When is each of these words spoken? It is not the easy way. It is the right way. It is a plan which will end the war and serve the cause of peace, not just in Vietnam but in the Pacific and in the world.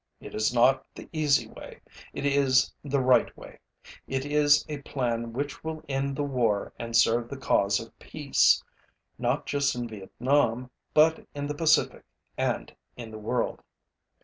It 0.19 0.33
is 0.33 0.51
not 0.51 0.83
the 0.95 1.07
easy 1.13 1.47
way. 1.47 1.79
It 2.11 2.25
is 2.25 2.73
the 2.83 2.99
right 2.99 3.37
way. 3.37 3.59
It 4.07 4.25
is 4.25 4.65
a 4.67 4.79
plan 4.81 5.31
which 5.31 5.63
will 5.63 5.83
end 5.87 6.15
the 6.15 6.23
war 6.23 6.73
and 6.79 6.97
serve 6.97 7.29
the 7.29 7.37
cause 7.37 7.79
of 7.79 7.99
peace, 7.99 8.63
not 9.19 9.45
just 9.45 9.75
in 9.75 9.87
Vietnam 9.87 10.71
but 10.95 11.27
in 11.35 11.45
the 11.45 11.53
Pacific 11.53 12.03
and 12.35 12.75
in 12.97 13.11
the 13.11 13.19
world. 13.19 13.61